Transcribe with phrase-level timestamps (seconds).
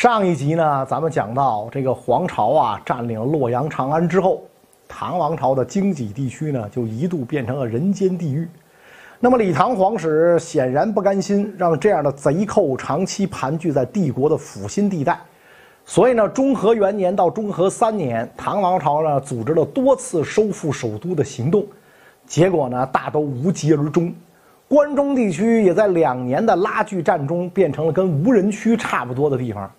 [0.00, 4.42] 上一集呢，咱们讲到这个黄巢啊占领洛阳、长安之后，
[4.88, 8.48] 唐王朝的经济地区呢就一度变成了人间地狱。
[9.18, 15.20] 那么李唐皇室显然不甘心让这样的贼寇长期盘踞在帝国的腹心地带，
[15.84, 21.62] 所以呢，中和元年到中和三年，唐王朝呢组织了多次收复首都的行动，
[22.24, 24.10] 结果呢大都无疾而终。
[24.66, 29.70] 关中地区也在两年的拉锯战中变成了跟无人区差不多的地方。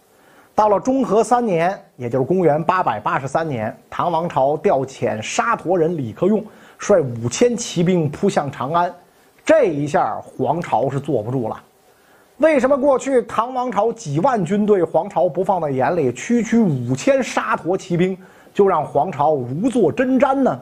[0.53, 6.43] 到了中和三年，也就是公元八百八十三年，唐王朝调遣沙陀人李克用
[6.77, 8.93] 率五千骑兵扑向长安，
[9.45, 11.63] 这一下黄巢是坐不住了。
[12.37, 18.17] 为什么过去唐王朝几万军队，黄巢不放在眼里，区区五千沙陀骑兵
[18.53, 20.59] 就让黄巢如坐针毡呢？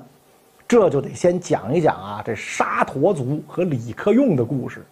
[0.68, 4.86] 这就得先讲一讲啊，这沙陀族和李克用的故事。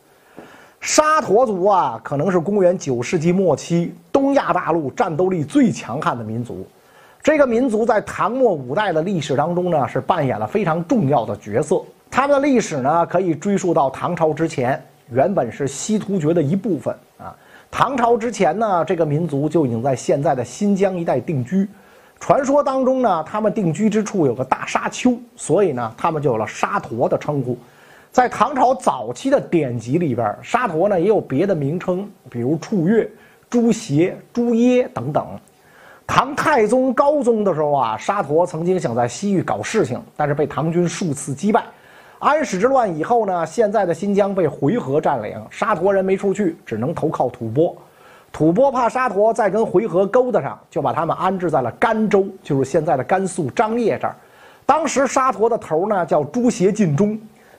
[0.79, 6.65] 沙陀族啊，可能是公元九世纪末期东亚大陆战斗力最强悍的民族。
[7.21, 11.81] 这个民族在唐末五代的历史当中呢，是扮演了非常重要的角色。
[12.09, 17.35] 他们的历史呢，可以追溯到唐朝之前，原本是西突厥的一部分啊。
[17.69, 21.67] 唐朝之前呢，这个民族就已经在现在的新疆一带定居。
[22.19, 27.57] 传说当中呢，他们定居之处有个大沙丘，所以呢，他们就有了沙陀的称呼。
[28.17, 33.07] 在唐朝早期的典籍里边，沙陀呢也有别的名称，比如处月、
[33.47, 35.23] 朱邪、朱耶等等。
[36.07, 41.63] 唐太宗高宗的时候啊，沙陀曾经想在西域搞事情，但是被唐军数次击败。
[42.17, 47.77] 安史之乱以后呢，现在的新疆被回纥占领，沙陀人没处去，只能投靠吐蕃。
[48.31, 54.15] 吐蕃怕沙陀再跟回纥勾搭上，就把他们安置在了甘州，就是现在的甘肃张掖这儿。
[54.65, 57.15] 当时沙陀的头呢叫朱邪进忠。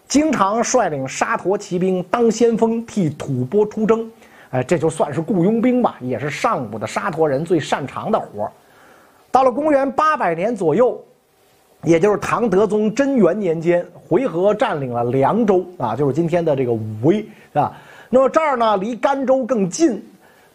[0.08, 4.10] 经常率领沙陀骑兵当先锋，替吐蕃出征，
[4.50, 8.50] 哎，这就算是雇佣兵吧，也是上古的沙陀人最擅长的活
[9.30, 10.98] 到了公元八百年左右，
[11.82, 17.76] 也就是唐德宗贞元年间，回纥占领了凉州啊，就是今天的这个武威，是吧？
[18.08, 20.02] 那么这儿呢，离甘州更近。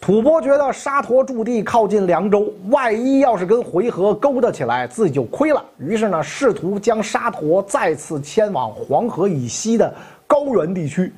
[0.06, 5.64] 吐蕃觉得沙陀驻地靠近凉州，万一要是跟回纥勾搭起来，自己就亏了。
[5.78, 9.96] 于是呢，试图将沙陀再次迁往黄河以西的
[10.28, 11.14] 高原地区。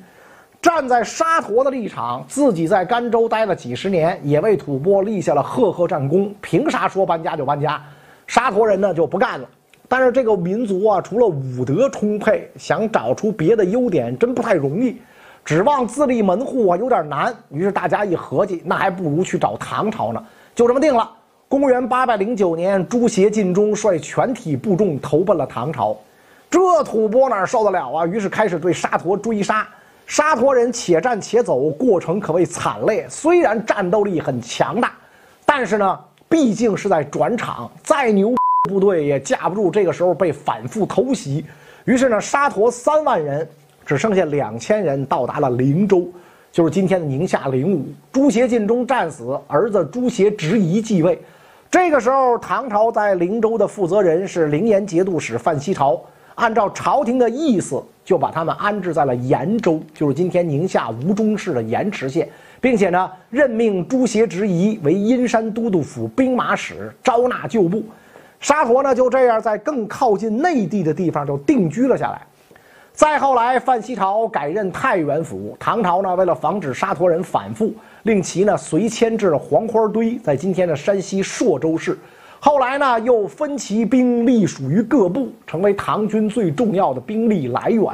[0.62, 6.32] 站在沙陀的立场，自己在甘州待了几十年，也为吐蕃立下了赫赫战功。
[6.40, 7.82] 凭啥说搬家就搬家？
[8.28, 9.48] 沙陀人呢就不干了。
[9.88, 14.96] 但是这个民族啊，除了武德充沛，想找出别的优点真不太容易。
[15.46, 17.32] 指望自立门户啊，有点难。
[17.50, 20.20] 于是大家一合计，那还不如去找唐朝呢。
[20.56, 21.08] 就这么定了。
[21.46, 25.96] 公元八百零九年，朱邪进忠率全体部众投奔了唐朝。
[26.50, 28.04] 这吐蕃哪受得了啊？
[28.04, 29.64] 于是开始对沙陀追杀。
[30.04, 33.06] 沙陀人且战且走，过程可谓惨烈。
[33.08, 34.92] 虽然战斗力很强大，
[35.44, 38.34] 但是呢，毕竟是在转场，再牛
[38.68, 41.46] 部队也架不住这个时候被反复偷袭。
[41.84, 43.48] 于是呢，沙陀三万人。
[43.86, 46.06] 只剩下两千人到达了灵州，
[46.50, 47.86] 就是今天的宁夏灵武。
[48.10, 51.16] 朱邪进忠战死，儿子朱邪执遗继位。
[51.70, 56.00] 这个时候，唐朝在灵州的负责人是灵岩节度使范希朝，
[56.34, 62.28] 按照朝廷的意思，就把他们安置在了延州，就是今天宁夏吴忠市的盐池县，
[62.60, 67.84] 并且呢，任命朱邪执遗为阴山都督府兵马使，招纳旧部。
[68.40, 72.20] 沙陀呢，就这样在更靠近内地的地方就定居了下来。
[72.96, 75.54] 再后来，范希朝改任太原府。
[75.60, 77.70] 唐朝呢，为了防止沙陀人反复，
[78.04, 81.98] 令其呢随迁至黄花堆，在今天的山西朔州市。
[82.40, 87.84] 后来呢，又分其兵隶属于各部，成为唐军最重要的兵力来源。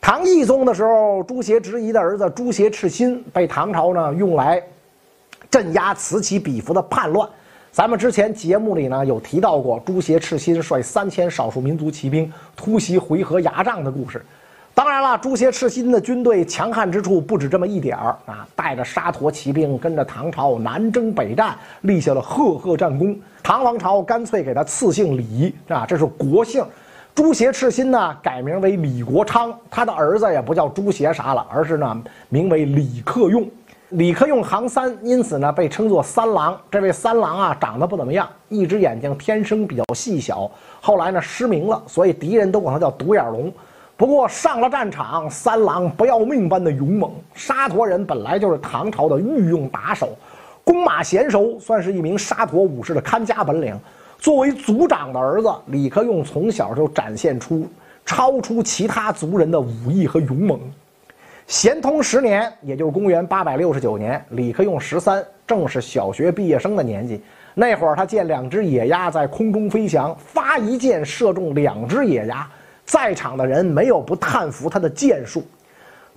[0.00, 4.62] 唐懿宗的时候，朱邪执遗的儿子朱邪赤心被唐朝呢用来
[5.50, 7.28] 镇压此起彼伏的叛乱。
[7.74, 14.24] 咱们之前节目里呢有提到过朱邪赤心率三千少数民族骑兵突袭回纥牙帐的故事。
[14.72, 18.46] 当然了，朱邪赤心的军队强悍之处不止这么一点儿啊！
[18.54, 23.18] 带着沙陀骑兵跟着唐朝南征北战，立下了赫赫战功。
[23.42, 26.64] 唐王朝干脆给他赐姓李啊，这是国姓。
[27.12, 33.44] 朱邪赤心呢改名为李国昌，他的儿子也不叫朱邪啥了，而是呢名为李克用。
[33.94, 36.58] 李克用行三，因此呢被称作三郎。
[36.68, 40.50] 这位三郎啊，长得不怎么样，一只眼睛天生比较细小，
[40.80, 43.52] 后来呢失明了，所以敌人都管他叫独眼龙。
[43.96, 47.08] 不过上了战场，三郎不要命般的勇猛。
[47.34, 50.08] 沙陀人本来就是唐朝的御用打手，
[50.64, 53.78] 弓马娴熟，算是一名沙陀武士的看家本领。
[54.18, 57.64] 作为族长的儿子，李克用从小就展现出
[58.04, 60.58] 超出其他族人的武艺和勇猛。
[61.46, 67.22] 咸通十年，也就是公元八百六十九年，李克用十三，正是小学毕业生的年纪。
[67.52, 72.48] 那会儿他见两只野鸭在空中飞翔，发一箭射中两只野鸭，
[72.86, 75.44] 在场的人没有不叹服他的箭术。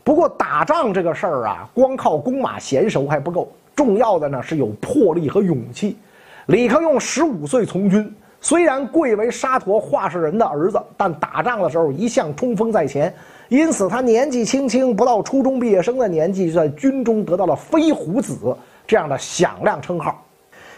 [0.03, 5.97] 不过打仗这个事儿啊，光靠弓马娴熟还不够，重要的呢是有魄力和勇气。
[6.45, 13.13] 李克用十五岁从军，虽然贵为沙陀化氏人的儿子，但打仗的时候一向冲锋在前，
[13.49, 18.37] 因此他年纪轻轻，不到初中毕业生的年纪，就在军中得到了“飞虎子”
[18.85, 20.21] 这样的响亮称号。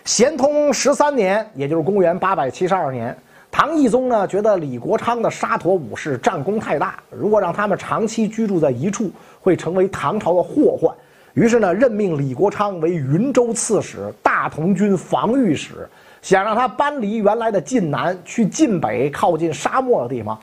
[0.05, 3.15] 咸通十三年，也就是公元八百七十二年，
[3.49, 9.09] 唐懿宗呢觉得李国昌的沙陀武士战功太大，如果让他们长期居住在一处，
[9.41, 10.95] 会成为唐朝的祸患。
[11.33, 15.89] 于是呢，任命李国昌为云州刺史、大同军防御使，
[16.21, 20.39] 想让他搬离原来的晋南，去晋北靠近沙漠的地方。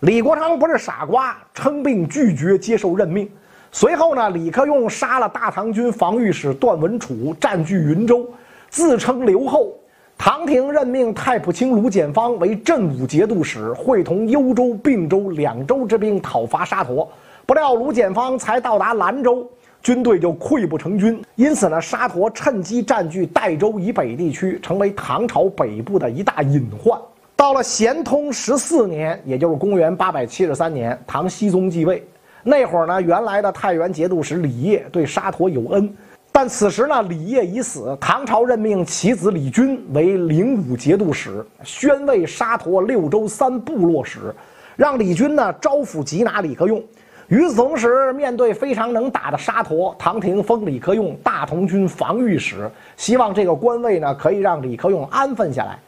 [0.00, 3.28] 李国昌不是傻瓜，称病拒绝接受任命。
[3.72, 8.24] 随后呢，李克用杀了大唐军防御使段文楚，占据云州。
[8.70, 9.74] 自称刘后，
[10.16, 17.10] 唐廷任命太仆卿卢简方为镇武节度使，会同幽州、并州两州之兵讨伐沙陀。
[17.44, 19.50] 不料卢简方才到达兰州，
[19.82, 21.20] 军队就溃不成军。
[21.34, 26.96] 因此呢，沙陀趁机占据代州以北地区，成为唐朝北部的一大隐患。
[27.38, 32.04] 到了咸通十四年，也就是公元八百七十三年，唐僖宗继位。
[32.42, 35.88] 那会儿呢，原来的太原节度使李业对沙陀有恩。
[36.32, 44.34] 但此时呢，李业已死，唐朝任命其子李军为灵武节度使，宣慰沙陀六州三部落使，
[44.74, 46.82] 让李军呢招抚缉拿李克用。
[47.28, 55.78] 与此同时，面对非常能打的沙陀，唐廷封李克用大同军防御使，希望这个官位呢可以让李克用安分下来。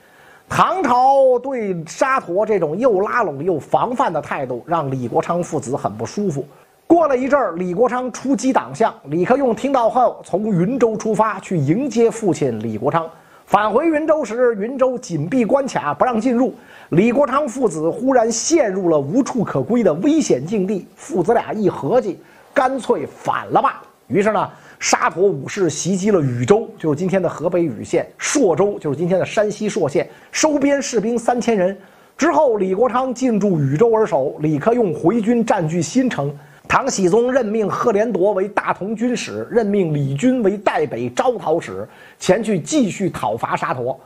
[0.51, 6.45] 唐朝对沙陀这种又拉拢又防范的态度，让李国昌父子很不舒服。
[6.89, 13.09] 过了一阵儿，李国昌出击党项，李克用听到后，从云州出发去迎接父亲李国昌。
[13.47, 16.53] 返回云州时，云州紧闭关卡，不让进入。
[16.89, 22.19] 李国昌父子忽然陷入了无处可归的危险境地，父子俩一合计，
[22.53, 23.81] 干脆反了吧。
[24.09, 24.51] 于是呢，
[24.81, 31.77] 沙陀武士袭击了禹州，就是今天的河北禹县；朔州，就是今天的山西朔县，收编士兵三千人。
[32.17, 36.35] 之后，李国昌进驻禹州而守，李克用回军占据新城。
[36.67, 41.87] 唐僖宗任命赫连铎为大同军使，任命李军为代北招讨使，
[42.19, 43.99] 前去继续讨伐沙陀。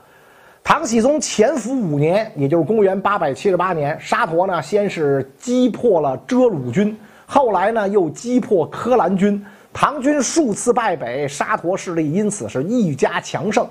[0.65, 9.45] 唐僖宗潜伏五年，也就是公元八百七十八年，沙陀呢先是击破了遮鲁军，后来呢又击破柯兰军，
[9.75, 13.67] 唐军数次败北，沙陀势力因此是愈加强盛。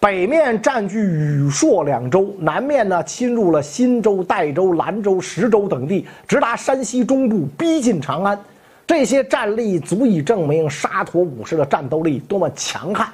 [0.00, 8.36] 北面占据禹朔两州，南面呢侵入了新州、代州、兰州、石州等地，直达山西中部，逼近长安。
[8.84, 13.06] 这些战力足以证明沙陀武士的战斗力多么强悍。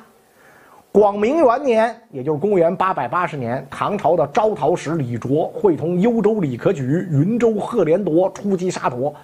[0.90, 9.14] 广明元年，也就是公元八百八十年，唐朝的招讨使李卓会同幽州李可举、云州赫连铎出击沙陀。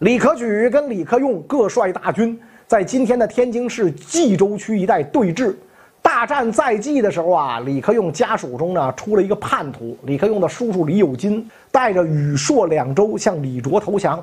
[0.00, 2.38] 李可举跟李克用各率大军，
[2.74, 5.54] 在今天的天津市蓟州区一带对峙。
[6.02, 14.20] 大战在即的时候啊，李克用家属中呢出了一个叛徒，李克用的叔叔李有金带着禹朔两州向李卓投降。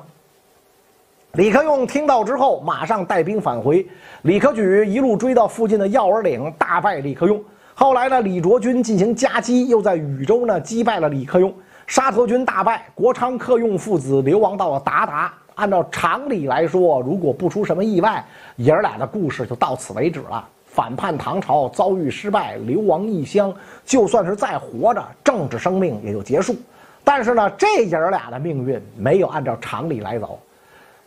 [1.35, 3.87] 李克用听到之后，马上带兵返回。
[4.23, 7.41] 李克举一路追到附近的药儿岭，大败李克用。
[7.73, 11.53] 后来呢，李卓军进行夹击，又在禹州呢击败了李克用。
[11.87, 15.29] 沙陀军大败，国昌、克用父子流亡到了鞑靼。
[15.61, 18.25] 按照常理来说，如果不出什么意外，
[18.55, 20.43] 爷儿俩的故事就到此为止了。
[20.65, 23.53] 反叛唐朝遭遇失败，流亡异乡，
[23.85, 26.55] 就算是再活着，政治生命也就结束。
[27.03, 30.39] 但是呢，这爷儿俩的命运没有按照常理来走。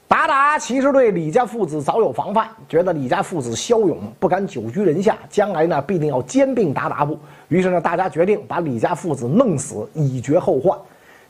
[0.06, 7.18] 达达其实对李家父子早有防范，觉得李家父子骁勇，不敢久居人下，将来呢必定要兼并达达部。
[7.48, 10.78] 于是呢，大家决定把李家父子弄死，以绝后患。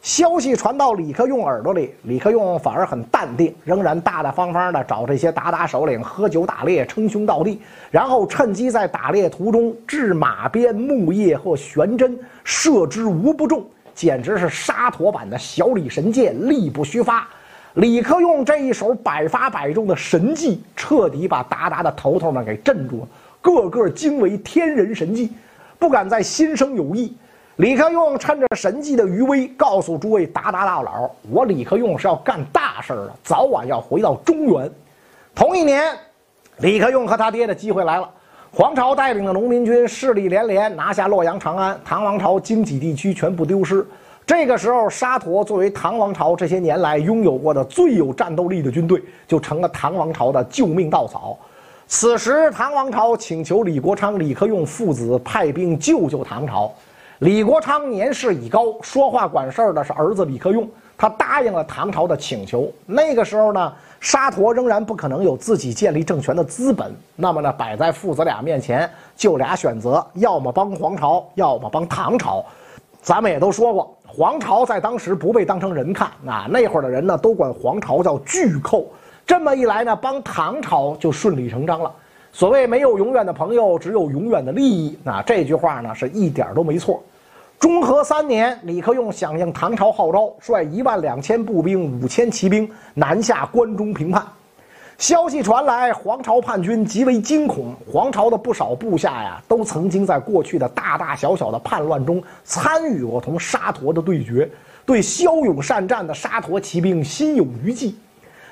[0.04, 7.58] 消息传到李克用耳朵里，李克用反而很淡定，仍然大大方方的找这些鞑靼首领喝酒打猎，称兄道弟，
[7.90, 17.26] 然后趁机在打猎途中掷马鞭、木叶或悬针，射之无不中，简直是沙陀版的小李神剑，力不虚发。
[17.72, 23.08] 李克用这一手百发百中的神技，彻底把鞑靼的头头们给镇住了，
[23.40, 25.32] 个个惊为天人神技，
[25.78, 27.16] 不敢再心生有意。
[27.56, 34.68] 李克用趁着神迹的余威，告诉诸位鞑靼大佬：“我李克用是要干大事的，早晚要回到中原。”
[35.36, 35.84] 同一年，
[36.58, 38.10] 李克用和他爹的机会来了。
[38.52, 43.86] 黄巢带领的农民军势力连连，拿下洛阳、长安，唐王朝经济地区全部丢失。
[44.26, 51.38] 这个时候，沙陀作为唐王朝这些年来拥有过的最有战斗力的军队，就成了唐王朝的救命稻草。
[51.86, 56.72] 此时，唐王朝请求李国昌、李克用父子派兵救救唐朝。
[57.24, 62.70] 李国昌年事已高，说话管事儿的是儿子李克用，他答应了唐朝的请求。
[62.84, 66.94] 那个时候呢，沙陀仍然不可能有自己建立政权的资本。
[67.16, 72.44] 那么呢，摆在父子俩面前就俩选择：要么帮皇朝，要么帮唐朝。
[73.00, 73.96] 咱们也都说过。
[74.06, 78.84] 皇朝在当时不被当成人看啊，那会儿的人呢都管皇朝叫巨寇。
[79.24, 81.90] 这么一来呢，帮唐朝就顺理成章了。
[82.32, 84.98] 所谓没有永远的朋友，只有永远的利益。
[85.02, 87.02] 那这句话呢是一点都没错。
[87.64, 94.22] 中和三年，李克用响应唐朝号召，率一万两千步兵、五千骑兵南下关中平叛。
[94.98, 97.74] 消息传来，黄巢叛军极为惊恐。
[97.90, 104.46] 黄巢的不少部下呀，都曾经在过去的大大小小的叛乱中参与过同沙陀的对决，
[104.84, 107.94] 对骁勇善战的沙陀骑兵心有余悸。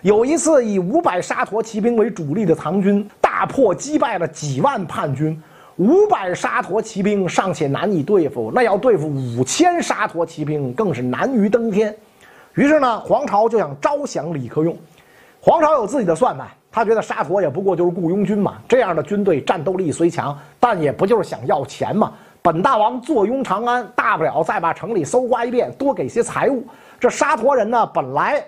[0.01, 5.39] 有一次，以五百沙陀骑兵为主力的唐军大破击败了几万叛军，
[5.77, 11.95] 五百沙陀骑兵尚且难以对付，那要对付五千沙陀骑兵更是难于登天。
[12.55, 14.77] 于是呢，黄巢就想招降李克用。
[15.41, 22.13] 黄巢有自己的算盘，他觉得沙陀也不过就是雇佣军嘛，这样的军队战斗力虽强，但也不就是想要钱嘛。
[22.43, 26.65] 本大王坐拥长安，大不了再把城里搜刮一遍，多给些财物。
[27.01, 28.45] 这沙陀人呢，本来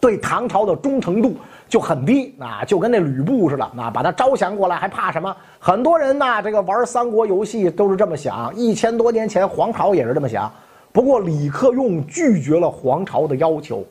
[0.00, 1.34] 对唐朝的忠诚度
[1.68, 5.36] 就很低啊，就跟那吕布似的啊，把他招降过来还怕什么？
[5.58, 10.50] 很多人呢，这个玩三国游戏都是这么想，一千多年前黄巢也是这么想。
[10.92, 13.84] 不过李克用拒绝了黄巢的要求。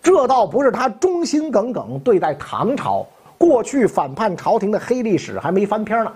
[0.00, 3.06] 这倒不是他忠心耿耿对待唐朝，
[3.38, 6.12] 过去反叛朝廷的黑历史还没翻篇呢。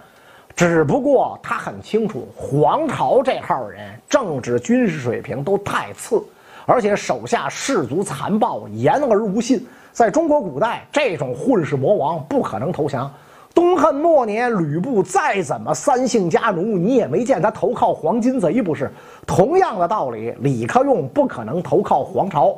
[0.55, 6.23] 只不过他很清楚，黄巢这号人政治军事水平都太次，
[6.71, 9.67] 而且手下士卒残暴，言而无信。
[9.91, 13.11] 在中国古代，这种混世魔王不可能投降。
[13.55, 18.93] 东汉末年，吕布再怎么三姓家奴，你也没见他投靠黄巾贼，不是？
[19.27, 22.55] 同样的道理，李克用不可能投靠黄巢。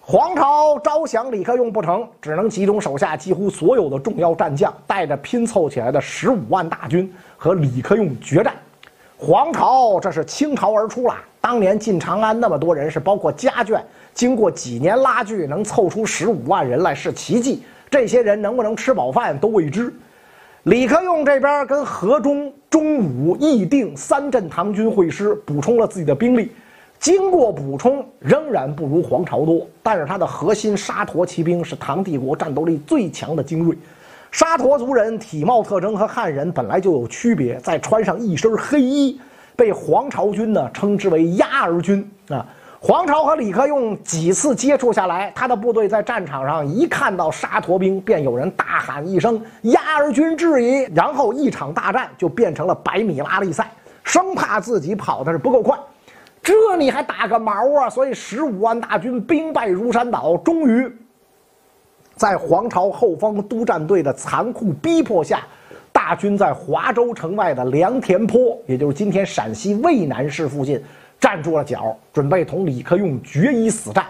[0.00, 8.54] 黄巢招降李克用不成，只能集中手下几乎所有的重要战将，带着拼凑起来的十五万大军和李克用决战。
[9.24, 11.14] 黄巢这是倾巢而出了。
[11.40, 13.80] 当年进长安那么多人，是包括家眷，
[14.12, 17.62] 经过几年拉锯，能凑出十五万人来是奇迹。
[17.88, 19.90] 这些人能不能吃饱饭都未知。
[20.64, 26.52] 李克用这边跟河中、中武、义定三镇唐军会师，补充了自己的兵力。
[26.98, 33.74] 经过补充，仍然不如黄巢多，但是他的核心沙陀骑兵是唐帝国战斗力最强的精锐。
[34.34, 39.20] 沙陀族人体貌特征和汉人本来就有区别，再穿上一身黑衣，
[39.54, 42.44] 被黄巢军呢称之为鸭儿军啊。
[42.80, 53.70] 黄巢和李克用几次接触下来，他的部队在战场上一看到沙陀兵，便有人大喊一声“鸭儿军质疑”，然后一场大战就变成了百米拉力赛，
[54.02, 55.78] 生怕自己跑的是不够快。
[56.42, 57.88] 这你还打个毛啊！
[57.88, 60.92] 所以十五万大军兵败如山倒，终于
[62.16, 65.40] 在黄巢后方督战队的残酷逼迫下，
[65.92, 70.82] 大军在华州城外的良田坡，也就是今天陕西渭南市附近
[71.18, 74.04] 站住了脚，准备同李克用决一死战。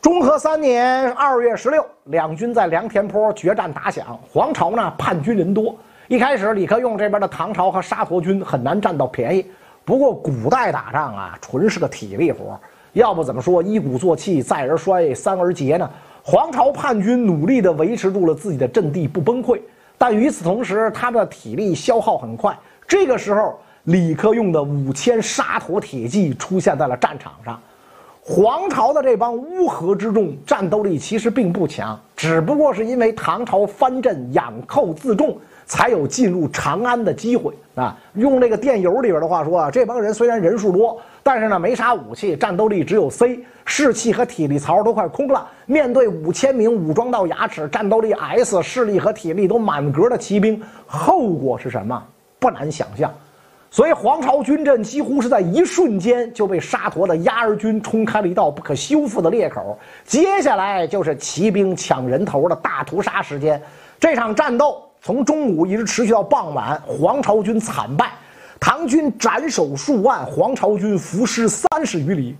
[0.00, 4.18] 中和三年二月十六，两军在良田坡决战打响。
[4.30, 5.74] 黄巢呢，叛军人多，
[6.08, 9.46] 一开始李克用这边的唐朝和沙陀军很难占到便宜。
[9.84, 12.58] 不过古代打仗啊，纯是个体力活
[12.92, 15.90] 要不怎么说一鼓作气，再而衰，三而竭呢？
[16.26, 19.60] 黄巢叛军努力地维持住了自己的阵地，不崩溃。
[19.98, 22.58] 但与此同时，他的体力消耗很快。
[22.88, 27.60] 这个时候，李克用的五千沙陀铁骑出现在了战场上。
[28.22, 35.36] 黄巢的这帮乌合之众，战斗力其实并不强，只不过是因为唐朝藩镇养寇自重。
[35.66, 37.96] 才有进入长安的机会啊！
[38.14, 45.48] 用那个电邮里边的话说啊，这帮人虽然人数多，但是呢没啥武器，战斗力只有 C，士气和体力槽都快空了。
[45.66, 52.02] 面对五千名武装到牙齿、战斗力 S、势力和体力都满格的骑兵，后果是什么？
[52.38, 53.12] 不难想象。
[53.70, 59.76] 所以黄巢军阵几乎是在一瞬间就被沙陀的鸭儿军冲开了一道不可修复的裂口。
[60.04, 63.60] 接下来就是骑兵抢人头的大屠杀时间。
[63.98, 64.83] 这场战斗。
[65.04, 68.10] 从中午一直持续到傍晚，黄巢军惨败，
[68.58, 72.34] 唐军斩首数万，黄巢军伏尸三十余里。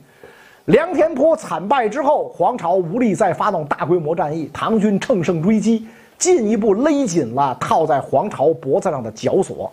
[0.64, 9.71] 梁田坡惨败之后，黄巢无力再发动大规模战役，唐军乘胜追击，进一步勒紧了套在黄巢脖子上的绞索。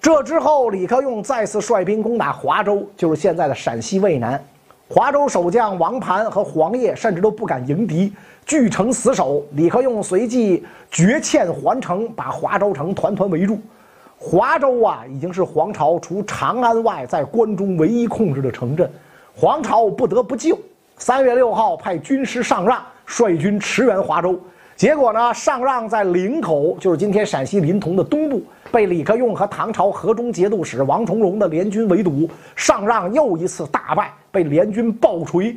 [0.00, 4.40] 这之后，李克用再次率兵攻打华州，就是现在的陕西渭南。
[4.94, 8.12] 华州守将王盘和黄业甚至都不敢迎敌，
[8.44, 9.42] 据城死守。
[9.52, 13.58] 李克用随即绝欠还城，把华州城团团围住。
[14.18, 18.86] 华州啊，已经是皇朝除长安外在关中唯一控制的城镇，
[19.34, 20.58] 皇朝不得不救。
[20.98, 24.38] 三月六号，派军师上让率军驰援华州。
[24.76, 25.32] 结果呢？
[25.32, 28.42] 上让在临口，就是今天陕西临潼的东部，
[28.72, 32.28] 被李克用和唐朝河中节度使王重荣的联军围堵。
[32.56, 35.54] 上让又一次大败，被联军暴锤。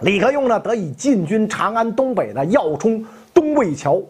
[0.00, 3.04] 李克用呢，得以进军长安东北的要冲
[3.34, 4.00] 东魏桥。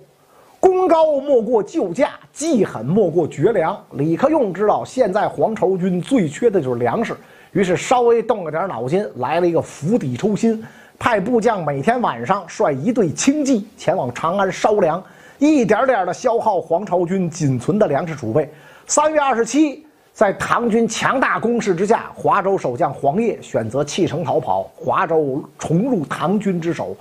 [0.60, 3.76] 功高莫过救驾，计狠莫过绝粮。
[3.92, 7.16] 李克用知道现在黄巢军最缺的就是粮食，
[7.50, 10.62] 于是稍微动了点脑筋，来了一个釜底抽薪。
[10.98, 15.02] 派部将每天晚上率一队轻骑前往长安烧粮，
[15.42, 18.48] 一点点的消耗黄巢军仅存的粮食储备。
[18.86, 26.96] 三月二十七，在唐军强大攻势之下，华州守将黄业选择弃城逃跑，华州重入唐军之手。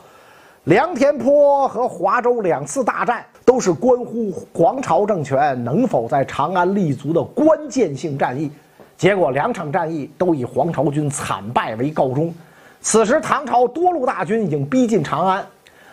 [0.63, 8.49] 梁田坡和华州两次大战都是关乎黄巢政权能否在长安立足的关键性战役，
[8.97, 12.33] 结果两场战役都以黄巢军惨败为告终。
[12.79, 15.45] 此时，唐朝多路大军已经逼近长安，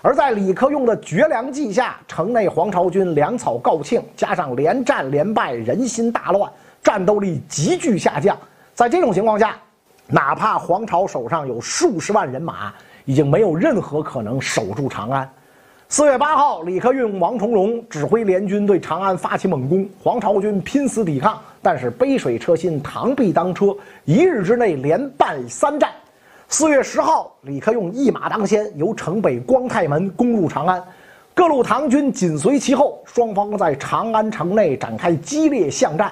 [0.09, 6.51] 而在李克用的绝粮计下，城内黄巢军粮草告罄，加上连战连败，人心大乱，
[6.83, 8.35] 战斗力急剧下降。
[8.73, 9.55] 在这种情况下，
[10.07, 12.73] 哪怕黄巢手上有数十万人马，
[13.05, 15.31] 已经没有任何可能守住长安。
[15.91, 25.91] 四月八号，李克用、王重荣指挥联军对长安发起猛攻，黄巢军拼死抵抗，但是杯水车薪，螳臂当车，一日之内连败三战。
[26.51, 30.83] 四月十号，李克用一马当先，由城北光泰门攻入长安，
[31.35, 36.11] 各路唐军紧随其后，双方在长安城内展开激烈巷战。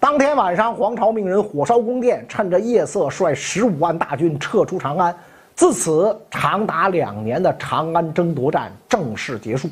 [0.00, 5.14] 当天晚上，黄巢命人火烧宫殿，趁着夜色率十五万大军撤出长安。
[5.54, 9.68] 自此，长达两年的长安争夺战正式结束。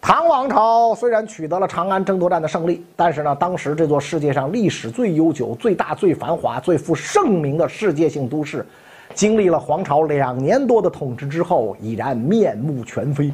[0.00, 8.64] 唐王朝虽然取得了长安争夺战的胜利，但是呢，当时这座世界上历史最悠久、最大、最繁华、最负盛名的世界性都市。
[9.18, 13.32] 经历了黄巢两年多的统治之后，已然面目全非。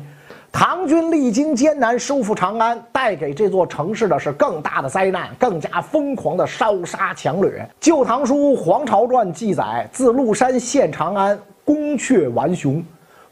[0.51, 7.51] 唐军历经艰难收复长安，带给这座城市的是更大的灾难，更加疯狂的烧杀抢掠。
[7.79, 12.83] 《旧唐书·黄巢传》记载：自麓山陷长安，宫阙顽雄，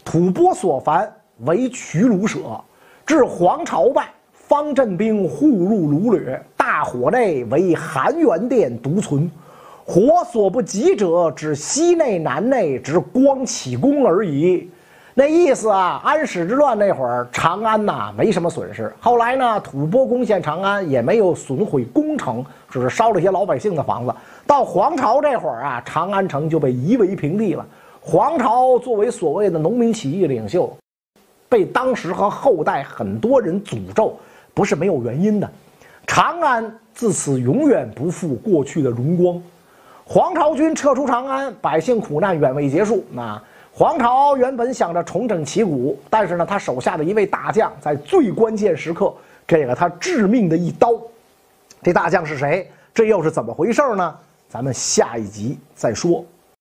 [0.05, 1.11] 吐蕃所烦，
[1.47, 2.39] 为取虏舍。
[3.07, 9.31] 至黄巢败，方阵兵护入掳掠，大火内为含元殿独存。
[9.85, 14.71] 火所不及者，指西内南内，只光启功而已。
[15.15, 18.91] 那意思啊，安史之乱那会儿，长安呐没什么损失。
[19.01, 24.15] 后来呢，吐蕃攻陷长安，也没有损毁宫城，只是烧了一些老百姓的房子。
[24.47, 27.67] 到黄巢这会儿啊，长安城就被夷为平地了。
[28.01, 30.75] 黄巢作为所谓的农民起义领袖，
[31.49, 34.17] 被当时和后代很多人诅咒，
[34.55, 35.51] 不是没有原因的。
[36.07, 39.43] 长安自此永远不复过去的荣光。
[40.05, 43.05] 黄巢军撤出长安，百姓苦难远未结束。
[43.11, 43.41] 那
[43.73, 49.13] 黄巢原本想着重整旗鼓，但是呢，他手下的一位大将在最关键时刻
[49.47, 50.93] 给了他致命的一刀。
[51.83, 52.71] 这大将是谁？
[52.93, 54.15] 这又是怎么回事呢？
[54.49, 56.23] 咱们下一集再说。